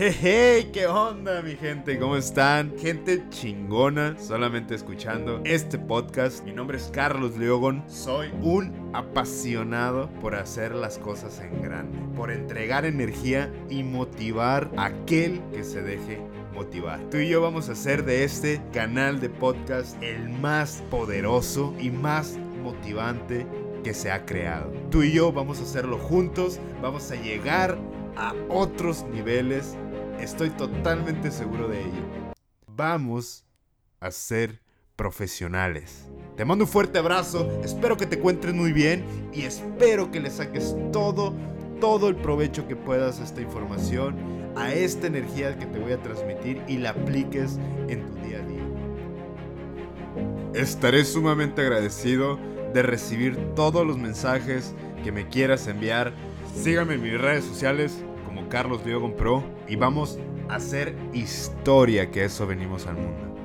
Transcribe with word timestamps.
Hey, 0.00 0.70
¿qué 0.72 0.86
onda 0.86 1.42
mi 1.42 1.56
gente? 1.56 1.98
¿Cómo 1.98 2.16
están? 2.16 2.78
Gente 2.78 3.24
chingona, 3.30 4.16
solamente 4.16 4.76
escuchando 4.76 5.40
este 5.42 5.76
podcast. 5.76 6.44
Mi 6.44 6.52
nombre 6.52 6.78
es 6.78 6.88
Carlos 6.92 7.36
Leogon. 7.36 7.82
Soy 7.88 8.28
un 8.40 8.92
apasionado 8.94 10.08
por 10.20 10.36
hacer 10.36 10.72
las 10.72 10.98
cosas 10.98 11.40
en 11.40 11.60
grande, 11.62 11.98
por 12.14 12.30
entregar 12.30 12.84
energía 12.84 13.52
y 13.68 13.82
motivar 13.82 14.70
a 14.76 14.84
aquel 14.84 15.42
que 15.52 15.64
se 15.64 15.82
deje 15.82 16.20
motivar. 16.54 17.00
Tú 17.10 17.16
y 17.16 17.28
yo 17.28 17.42
vamos 17.42 17.68
a 17.68 17.72
hacer 17.72 18.04
de 18.04 18.22
este 18.22 18.62
canal 18.72 19.18
de 19.18 19.30
podcast 19.30 20.00
el 20.00 20.28
más 20.28 20.80
poderoso 20.92 21.74
y 21.80 21.90
más 21.90 22.38
motivante 22.62 23.48
que 23.82 23.94
se 23.94 24.12
ha 24.12 24.24
creado. 24.24 24.70
Tú 24.92 25.02
y 25.02 25.10
yo 25.10 25.32
vamos 25.32 25.58
a 25.58 25.64
hacerlo 25.64 25.98
juntos, 25.98 26.60
vamos 26.80 27.10
a 27.10 27.16
llegar 27.16 27.76
a 28.16 28.32
otros 28.48 29.04
niveles 29.12 29.76
Estoy 30.20 30.50
totalmente 30.50 31.30
seguro 31.30 31.68
de 31.68 31.80
ello. 31.80 32.32
Vamos 32.66 33.44
a 34.00 34.10
ser 34.10 34.60
profesionales. 34.96 36.08
Te 36.36 36.44
mando 36.44 36.64
un 36.64 36.70
fuerte 36.70 36.98
abrazo, 36.98 37.48
espero 37.62 37.96
que 37.96 38.06
te 38.06 38.16
encuentres 38.16 38.52
muy 38.54 38.72
bien 38.72 39.04
y 39.32 39.42
espero 39.42 40.10
que 40.10 40.20
le 40.20 40.30
saques 40.30 40.74
todo, 40.92 41.34
todo 41.80 42.08
el 42.08 42.16
provecho 42.16 42.66
que 42.66 42.76
puedas 42.76 43.20
a 43.20 43.24
esta 43.24 43.40
información, 43.40 44.16
a 44.56 44.72
esta 44.72 45.06
energía 45.06 45.56
que 45.58 45.66
te 45.66 45.78
voy 45.78 45.92
a 45.92 46.02
transmitir 46.02 46.62
y 46.66 46.78
la 46.78 46.90
apliques 46.90 47.58
en 47.88 48.06
tu 48.06 48.14
día 48.26 48.38
a 48.38 48.46
día. 48.46 48.64
Estaré 50.54 51.04
sumamente 51.04 51.60
agradecido 51.62 52.38
de 52.74 52.82
recibir 52.82 53.36
todos 53.54 53.86
los 53.86 53.98
mensajes 53.98 54.74
que 55.04 55.12
me 55.12 55.28
quieras 55.28 55.68
enviar. 55.68 56.12
Síganme 56.54 56.94
en 56.94 57.02
mis 57.02 57.20
redes 57.20 57.44
sociales, 57.44 58.02
Carlos 58.48 58.84
Diogon 58.84 59.12
Pro 59.12 59.42
y 59.68 59.76
vamos 59.76 60.18
a 60.48 60.56
hacer 60.56 60.94
historia 61.12 62.10
que 62.10 62.24
eso 62.24 62.46
venimos 62.46 62.86
al 62.86 62.96
mundo. 62.96 63.37